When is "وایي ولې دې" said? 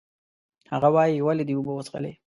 0.95-1.53